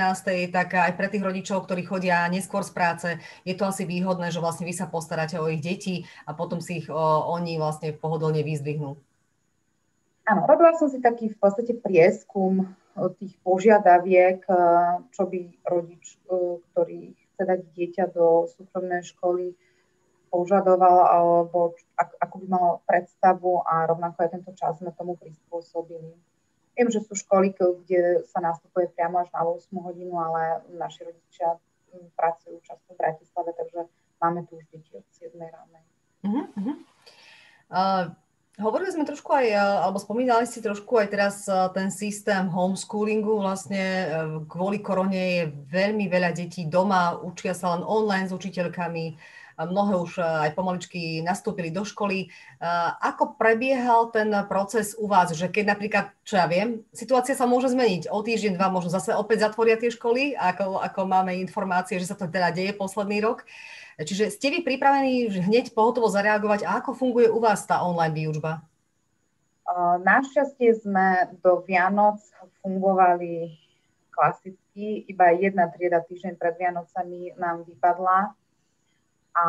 [0.51, 3.09] tak aj pre tých rodičov, ktorí chodia neskôr z práce,
[3.47, 6.83] je to asi výhodné, že vlastne vy sa postaráte o ich deti a potom si
[6.83, 6.99] ich o,
[7.31, 8.99] oni vlastne pohodlne vyzdvihnú.
[10.27, 12.75] Áno, robila som si taký v podstate prieskum
[13.23, 14.43] tých požiadaviek,
[15.15, 16.19] čo by rodič,
[16.73, 19.55] ktorý chce dať dieťa do súkromnej školy,
[20.33, 26.17] požadoval alebo ako by mal predstavu a rovnako aj tento čas sme tomu prispôsobili.
[26.77, 31.57] Viem, že sú školy, kde sa nastupuje priamo až na 8 hodinu, ale naši rodičia
[31.95, 33.89] hm, pracujú často v Bratislave, takže
[34.21, 35.81] máme tu už deti od 7 ráno.
[36.27, 36.77] Uh-huh.
[37.73, 38.13] Uh,
[38.57, 39.47] hovorili sme trošku aj,
[39.85, 41.45] alebo spomínali ste trošku aj teraz
[41.77, 43.41] ten systém homeschoolingu.
[43.41, 44.09] Vlastne
[44.49, 49.05] kvôli korone je veľmi veľa detí doma, učia sa len online s učiteľkami
[49.65, 52.27] mnohé už e, aj pomaličky nastúpili do školy.
[52.27, 52.29] E,
[53.01, 57.73] ako prebiehal ten proces u vás, že keď napríklad, čo ja viem, situácia sa môže
[57.73, 62.13] zmeniť, o týždeň, dva možno zase opäť zatvoria tie školy, ako, ako máme informácie, že
[62.13, 63.49] sa to teda deje posledný rok.
[63.97, 68.61] Čiže ste vy pripravení hneď pohotovo zareagovať a ako funguje u vás tá online výučba?
[70.05, 72.21] Našťastie sme do Vianoc
[72.61, 73.57] fungovali
[74.13, 78.37] klasicky, iba jedna trieda týždeň pred Vianocami nám vypadla
[79.37, 79.45] a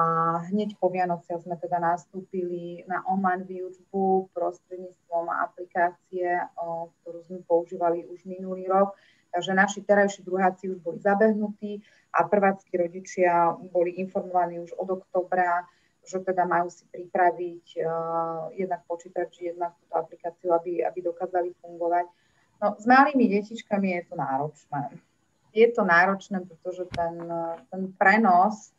[0.51, 6.43] hneď po Vianociach sme teda nastúpili na online výučbu prostredníctvom aplikácie,
[7.01, 8.99] ktorú sme používali už minulý rok.
[9.31, 11.79] Takže naši terajší druháci už boli zabehnutí
[12.11, 15.63] a prvácky rodičia boli informovaní už od oktobra,
[16.03, 17.79] že teda majú si pripraviť
[18.59, 22.07] jednak počítač, jednak túto aplikáciu, aby, aby dokázali fungovať.
[22.59, 24.83] No, s malými detičkami je to náročné.
[25.55, 27.15] Je to náročné, pretože ten,
[27.71, 28.75] ten prenos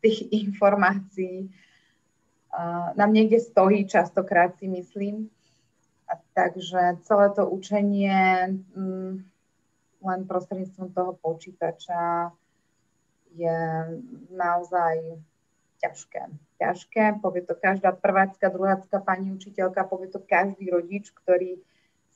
[0.00, 1.48] tých informácií
[2.96, 5.30] nám niekde stojí častokrát si myslím.
[6.08, 9.24] A takže celé to učenie m, mm,
[10.04, 12.30] len prostredníctvom toho počítača
[13.34, 13.58] je
[14.30, 15.18] naozaj
[15.80, 16.22] ťažké.
[16.60, 21.56] Ťažké, povie to každá prvácka, druhácka pani učiteľka, povie to každý rodič, ktorý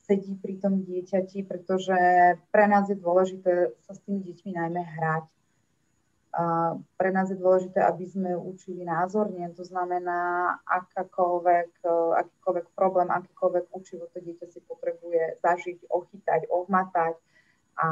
[0.05, 1.97] sedí pri tom dieťati, pretože
[2.53, 5.25] pre nás je dôležité sa s tými deťmi najmä hrať
[6.97, 11.89] pre nás je dôležité, aby sme učili názorne, to znamená, akákoľvek, e,
[12.21, 17.17] akýkoľvek problém, akýkoľvek učivo to dieťa si potrebuje zažiť, ochytať, ohmatať
[17.81, 17.89] a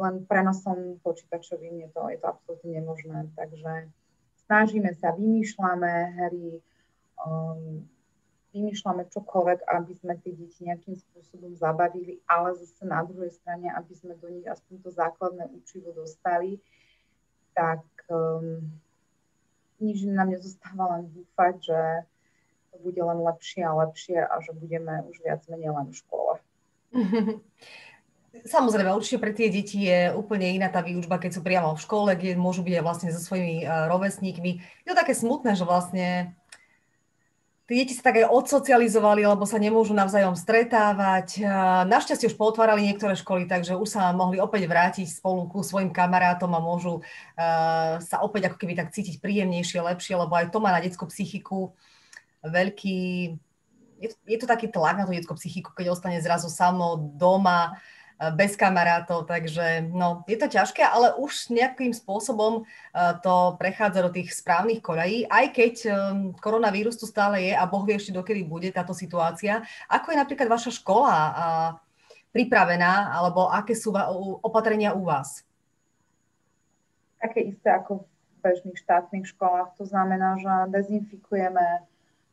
[0.00, 3.28] len prenosom počítačovým je to, je to absolútne nemožné.
[3.36, 3.92] Takže
[4.48, 6.64] snažíme sa, vymýšľame hry,
[7.20, 7.84] um,
[8.56, 13.92] vymýšľame čokoľvek, aby sme tie deti nejakým spôsobom zabavili, ale zase na druhej strane, aby
[13.92, 16.56] sme do nich aspoň to základné učivo dostali
[17.52, 18.64] tak um,
[19.82, 21.80] nič nám nezostáva len dúfať, že
[22.72, 26.32] to bude len lepšie a lepšie a že budeme už viac menej len v škole.
[28.32, 32.10] Samozrejme, určite pre tie deti je úplne iná tá výučba, keď sú priamo v škole,
[32.16, 34.50] kde môžu byť vlastne so svojimi uh, rovesníkmi.
[34.56, 36.32] Je to také smutné, že vlastne
[37.78, 41.40] deti sa tak aj odsocializovali, lebo sa nemôžu navzájom stretávať.
[41.88, 46.52] Našťastie už potvárali niektoré školy, takže už sa mohli opäť vrátiť spolu ku svojim kamarátom
[46.52, 47.00] a môžu
[48.02, 51.72] sa opäť ako keby tak cítiť príjemnejšie, lepšie, lebo aj to má na detskú psychiku
[52.42, 52.98] veľký...
[54.02, 57.78] Je to, je to taký tlak na tú detskú psychiku, keď ostane zrazu samo doma,
[58.38, 62.62] bez kamarátov, takže no, je to ťažké, ale už nejakým spôsobom
[63.18, 65.74] to prechádza do tých správnych koľají, aj keď
[66.38, 69.66] koronavírus tu stále je a Boh vie ešte dokedy bude táto situácia.
[69.90, 71.14] Ako je napríklad vaša škola
[72.30, 73.90] pripravená, alebo aké sú
[74.40, 75.42] opatrenia u vás?
[77.18, 78.06] Také isté ako v
[78.40, 79.74] bežných štátnych školách.
[79.78, 81.86] To znamená, že dezinfikujeme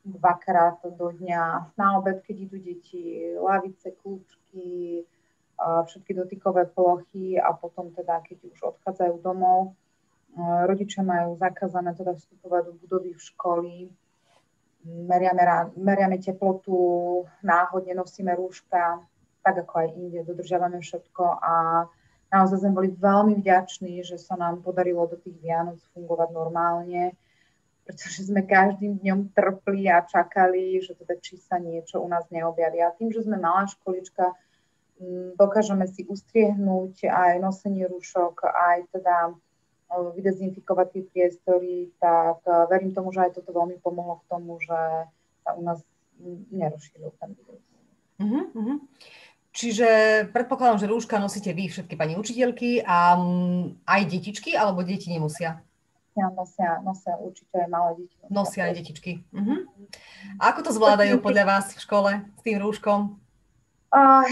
[0.06, 1.76] dvakrát do dňa.
[1.78, 5.04] Na obed, keď idú deti, lavice, kľúčky,
[5.60, 9.76] všetky dotykové plochy a potom teda, keď už odchádzajú domov,
[10.66, 13.76] rodičia majú zakázané teda vstupovať do budovy v školy,
[14.86, 15.44] meriame,
[15.76, 19.04] meriame teplotu, náhodne nosíme rúška,
[19.44, 21.54] tak ako aj inde, dodržiavame všetko a
[22.32, 27.18] naozaj sme boli veľmi vďační, že sa nám podarilo do tých Vianoc fungovať normálne,
[27.84, 32.86] pretože sme každým dňom trpli a čakali, že teda či sa niečo u nás neobjaví.
[32.86, 34.38] A tým, že sme malá školička,
[35.40, 39.34] dokážeme si ustriehnúť aj nosenie rúšok, aj teda
[39.90, 44.80] vydezinfikovať tie priestory, tak verím tomu, že aj toto veľmi pomohlo k tomu, že
[45.42, 45.82] sa u nás
[46.54, 47.64] nerozšíril ten vírus.
[48.20, 48.78] Uh-huh, uh-huh.
[49.50, 49.88] Čiže
[50.30, 53.18] predpokladám, že rúška nosíte vy, všetky pani učiteľky a
[53.88, 55.64] aj detičky, alebo deti nemusia?
[56.14, 58.14] Ja, nosia, nosia určite aj malé deti.
[58.28, 59.12] Nosia, nosia aj detičky.
[59.32, 59.66] Uh-huh.
[60.38, 63.18] A ako to zvládajú podľa vás v škole s tým rúškom?
[63.90, 64.28] Uh,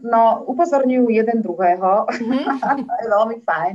[0.00, 2.08] no, upozorňujú jeden druhého.
[2.88, 3.74] To je veľmi fajn.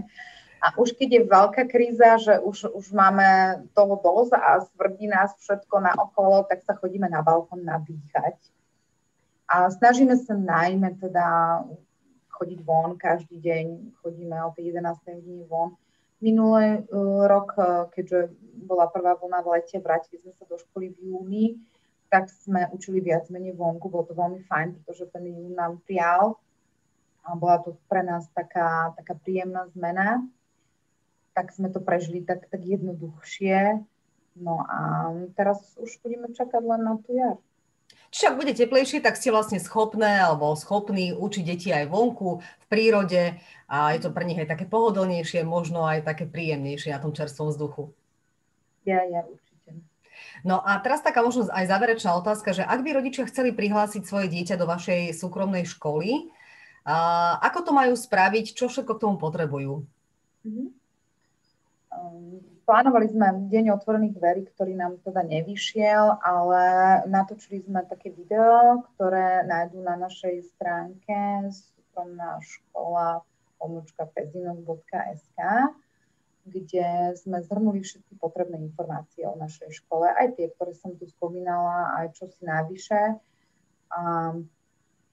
[0.57, 5.37] A už keď je veľká kríza, že už, už máme toho dosť a svrdí nás
[5.37, 8.41] všetko na okolo, tak sa chodíme na balkón nadýchať
[9.47, 11.25] a snažíme sa najmä teda
[12.35, 15.23] chodiť von každý deň, chodíme o tej 11.
[15.23, 15.73] hodine von.
[16.19, 18.33] Minulý uh, rok, uh, keďže
[18.67, 21.45] bola prvá vlna v lete, vrátili sme sa do školy v júni,
[22.07, 26.39] tak sme učili viac menej vonku, bolo to veľmi fajn, pretože ten jún nám prial
[27.27, 30.23] a bola to pre nás taká, taká príjemná zmena,
[31.35, 33.83] tak sme to prežili tak, tak jednoduchšie.
[34.37, 37.37] No a teraz už budeme čakať len na tú jar.
[38.07, 42.65] Čiže ak bude teplejšie, tak ste vlastne schopné alebo schopní učiť deti aj vonku, v
[42.71, 43.35] prírode
[43.67, 47.51] a je to pre nich aj také pohodlnejšie, možno aj také príjemnejšie na tom čerstvom
[47.51, 47.91] vzduchu.
[48.87, 49.56] Ja, ja určite.
[50.45, 54.27] No a teraz taká možnosť aj záverečná otázka, že ak by rodičia chceli prihlásiť svoje
[54.31, 56.31] dieťa do vašej súkromnej školy,
[56.87, 59.83] a ako to majú spraviť, čo všetko k tomu potrebujú?
[60.47, 60.67] Mm-hmm.
[62.67, 66.63] Plánovali sme deň otvorených dverí, ktorý nám teda nevyšiel, ale
[67.07, 73.23] natočili sme také video, ktoré nájdú na našej stránke súkromná škola
[73.55, 75.39] pomôčka pezinok.sk,
[76.47, 81.99] kde sme zhrnuli všetky potrebné informácie o našej škole, aj tie, ktoré som tu spomínala,
[81.99, 83.19] aj čo si navyše.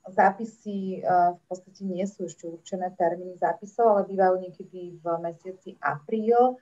[0.05, 5.81] Zápisy e, v podstate nie sú ešte určené termíny zápisov, ale bývajú niekedy v mesiaci
[5.81, 6.61] apríl,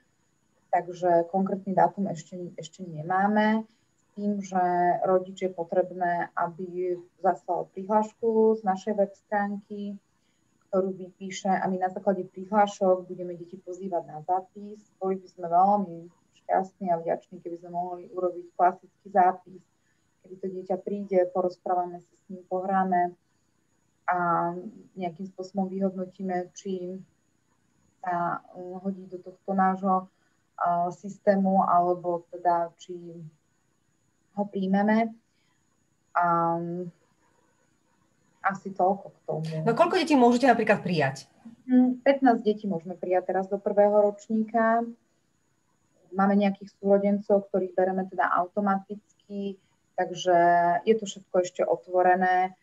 [0.71, 3.67] takže konkrétny dátum ešte, ešte nemáme.
[4.15, 4.63] Tým, že
[5.03, 9.99] rodič je potrebné, aby zaslal prihlášku z našej web stránky,
[10.73, 14.81] ktorú vypíše a my na základe prihlášok budeme deti pozývať na zápis.
[14.97, 16.09] Boli by sme veľmi
[16.41, 19.61] šťastní a vďační, keby sme mohli urobiť klasický zápis,
[20.25, 23.13] kedy to dieťa príde, porozprávame sa s ním, pohráme
[24.09, 24.17] a
[24.97, 26.97] nejakým spôsobom vyhodnotíme, či
[28.01, 28.41] sa
[28.81, 30.09] hodí do tohto nášho
[30.89, 32.97] systému, alebo teda či
[34.33, 35.13] ho príjmeme.
[36.17, 36.57] A
[38.43, 39.55] asi toľko k tomu.
[39.63, 41.31] No koľko detí môžete napríklad prijať?
[41.65, 44.83] 15 hm, detí môžeme prijať teraz do prvého ročníka.
[46.13, 49.57] Máme nejakých súrodencov, ktorých bereme teda automaticky,
[49.97, 50.37] takže
[50.85, 52.53] je to všetko ešte otvorené.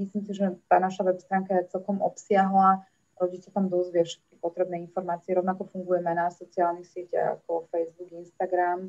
[0.00, 2.86] Myslím si, že tá naša web stránka je celkom obsiahla.
[3.20, 5.36] Rodič sa tam dozvie všetky potrebné informácie.
[5.36, 8.88] Rovnako fungujeme na sociálnych sieťach ako Facebook, Instagram.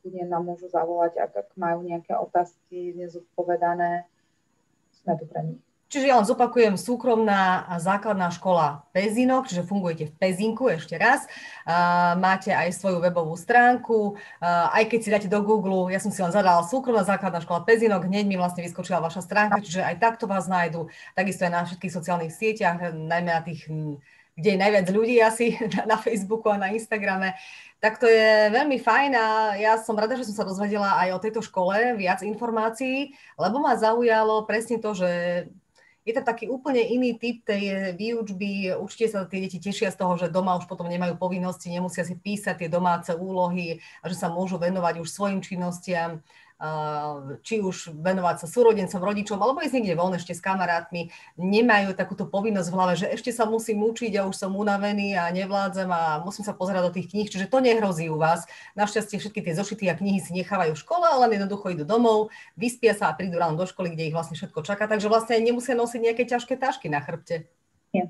[0.00, 4.08] Kľudne nám môžu zavolať, ak, ak majú nejaké otázky nezodpovedané.
[5.06, 5.62] Sme tu pre nich.
[5.86, 11.30] Čiže ja len zopakujem, súkromná základná škola Pezinok, čiže fungujete v Pezinku ešte raz.
[11.62, 16.10] Uh, máte aj svoju webovú stránku, uh, aj keď si dáte do Google, ja som
[16.10, 20.02] si len zadala súkromná základná škola Pezinok, hneď mi vlastne vyskočila vaša stránka, čiže aj
[20.02, 23.70] takto vás nájdu, takisto aj na všetkých sociálnych sieťach, najmä na tých
[24.36, 25.56] kde je najviac ľudí asi
[25.90, 27.32] na, Facebooku a na Instagrame.
[27.80, 31.22] Tak to je veľmi fajn a ja som rada, že som sa dozvedela aj o
[31.22, 35.10] tejto škole viac informácií, lebo ma zaujalo presne to, že
[36.06, 38.78] je to taký úplne iný typ tej výučby.
[38.78, 42.14] Určite sa tie deti tešia z toho, že doma už potom nemajú povinnosti, nemusia si
[42.14, 46.22] písať tie domáce úlohy a že sa môžu venovať už svojim činnostiam
[47.44, 52.24] či už venovať sa súrodencom, rodičom, alebo ísť niekde von ešte s kamarátmi, nemajú takúto
[52.24, 56.24] povinnosť v hlave, že ešte sa musím učiť a už som unavený a nevládzem a
[56.24, 58.48] musím sa pozerať do tých kníh, čiže to nehrozí u vás.
[58.72, 62.96] Našťastie všetky tie zošity a knihy si nechávajú v škole, ale jednoducho idú domov, vyspia
[62.96, 66.00] sa a prídu ráno do školy, kde ich vlastne všetko čaká, takže vlastne nemusia nosiť
[66.00, 67.52] nejaké ťažké tašky na chrbte.
[67.92, 68.08] Nie.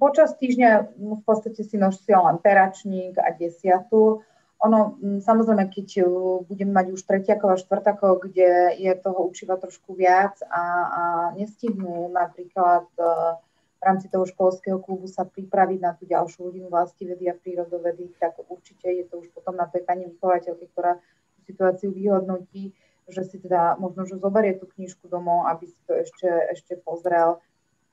[0.00, 4.24] Počas týždňa v podstate si nosia len peračník a desiatu
[4.58, 9.94] ono, samozrejme, keď uh, budeme mať už tretiakov a štvrtakov, kde je toho učiva trošku
[9.94, 11.02] viac a, a
[11.38, 13.38] nestihnú napríklad uh,
[13.78, 18.34] v rámci toho školského klubu sa pripraviť na tú ďalšiu hodinu vedy a prírodovedy, tak
[18.50, 22.74] určite je to už potom na tej pani vychovateľke, ktorá tú situáciu vyhodnotí,
[23.06, 27.38] že si teda možno, že zoberie tú knižku domov, aby si to ešte, ešte pozrel.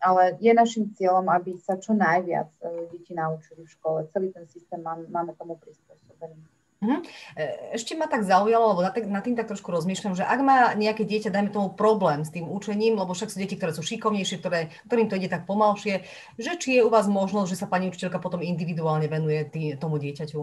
[0.01, 4.09] Ale je našim cieľom, aby sa čo najviac e, deti naučili v škole.
[4.11, 6.54] Celý ten systém máme, máme tomu prispôsobený.
[6.83, 7.07] Mhm.
[7.39, 7.43] E,
[7.79, 11.31] ešte ma tak zaujalo, lebo na tým tak trošku rozmýšľam, že ak má nejaké dieťa,
[11.31, 15.07] dajme tomu problém s tým učením, lebo však sú deti, ktoré sú šikovnejšie, ktoré, ktorým
[15.07, 16.03] to ide tak pomalšie,
[16.35, 19.97] že či je u vás možnosť, že sa pani učiteľka potom individuálne venuje tý, tomu
[19.97, 20.39] dieťaťu?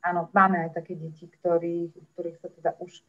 [0.00, 3.04] Áno, máme aj také deti, ktorí, ktorých sa teda už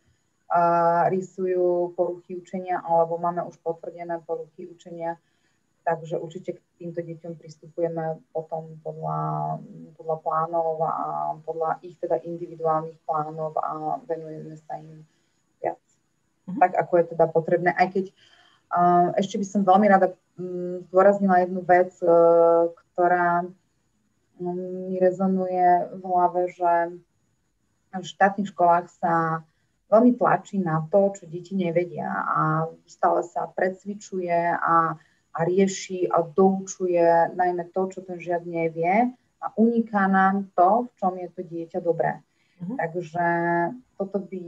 [0.51, 5.15] uh, rysujú poruchy učenia, alebo máme už potvrdené poruchy učenia
[5.81, 9.57] Takže určite k týmto deťom pristupujeme potom podľa,
[9.97, 11.05] podľa plánov a
[11.41, 15.01] podľa ich teda individuálnych plánov a venujeme sa im
[15.57, 15.81] viac.
[16.45, 16.59] Uh-huh.
[16.61, 17.73] Tak, ako je teda potrebné.
[17.73, 18.13] Aj keď
[18.69, 23.49] uh, ešte by som veľmi rada um, zdôraznila jednu vec, uh, ktorá
[24.37, 26.73] um, mi rezonuje v hlave, že
[27.91, 29.41] v štátnych školách sa
[29.91, 34.95] veľmi tlačí na to, čo deti nevedia a stále sa predsvičuje a
[35.31, 40.91] a rieši a doučuje najmä to, čo ten žiak nevie a uniká nám to, v
[40.99, 42.19] čom je to dieťa dobré.
[42.61, 42.77] Uh-huh.
[42.77, 43.25] Takže
[43.97, 44.45] toto by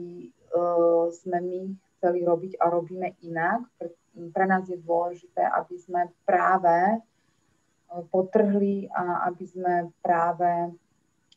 [0.53, 1.61] uh, sme my
[1.97, 3.65] chceli robiť a robíme inak.
[3.79, 3.89] Pre,
[4.29, 9.73] pre nás je dôležité, aby sme práve uh, potrhli a aby sme
[10.03, 10.77] práve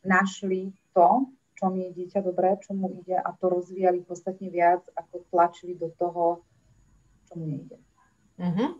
[0.05, 1.25] našli to,
[1.57, 5.89] čom je dieťa dobré, čo mu ide a to rozvíjali podstatne viac, ako tlačili do
[5.97, 6.45] toho,
[7.25, 7.81] čo mu nejde.
[8.37, 8.77] Uh-huh.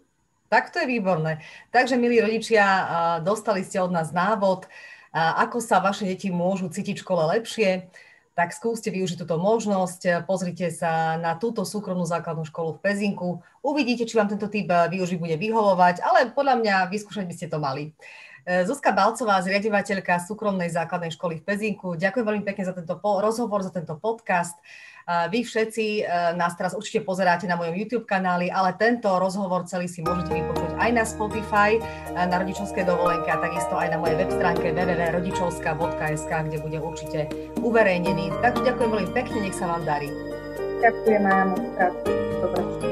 [0.48, 1.44] Tak to je výborné.
[1.76, 2.64] Takže, milí rodičia,
[3.20, 4.68] dostali ste od nás návod,
[5.16, 7.92] ako sa vaše deti môžu cítiť v škole lepšie,
[8.38, 13.30] tak skúste využiť túto možnosť, pozrite sa na túto súkromnú základnú školu v Pezinku,
[13.66, 17.58] uvidíte, či vám tento typ využiť bude vyhovovať, ale podľa mňa vyskúšať by ste to
[17.58, 17.98] mali.
[18.46, 22.00] E, Zuzka Balcová, zriadovateľka súkromnej základnej školy v Pezinku.
[22.00, 24.56] Ďakujem veľmi pekne za tento rozhovor, za tento podcast.
[25.08, 29.88] Vy všetci e, nás teraz určite pozeráte na mojom YouTube kanáli, ale tento rozhovor celý
[29.88, 31.82] si môžete vypočuť aj na Spotify, e,
[32.12, 37.20] na rodičovské dovolenke a takisto aj na mojej web stránke www.rodičovska.sk, kde bude určite
[37.64, 38.36] uverejnený.
[38.44, 40.12] Takže ďakujem veľmi pekne, nech sa vám darí.
[40.84, 41.56] Ďakujem aj.
[42.44, 42.87] Dobre.